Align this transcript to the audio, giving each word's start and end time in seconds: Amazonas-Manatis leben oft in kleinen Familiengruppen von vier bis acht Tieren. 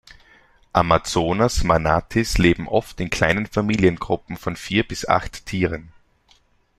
Amazonas-Manatis 0.73 2.39
leben 2.39 2.67
oft 2.67 2.99
in 2.99 3.11
kleinen 3.11 3.45
Familiengruppen 3.45 4.35
von 4.35 4.55
vier 4.55 4.81
bis 4.83 5.07
acht 5.07 5.45
Tieren. 5.45 5.93